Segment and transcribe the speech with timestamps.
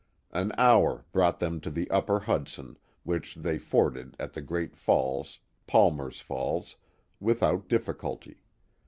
[0.31, 5.37] An hour brought them to the upper Hudson, which they forded at the Great Falls
[5.67, 6.77] (Palmer's Falls)
[7.19, 8.41] without difficulty.